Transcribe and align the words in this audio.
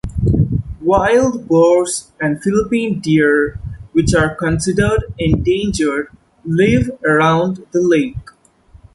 Wild 0.81 1.47
boars 1.47 2.11
and 2.19 2.41
Philippine 2.41 2.99
Deer 3.01 3.59
which 3.91 4.15
are 4.15 4.33
considered 4.33 5.13
endangered 5.19 6.07
live 6.43 6.89
around 7.05 7.67
the 7.71 7.81
lake. 7.81 8.17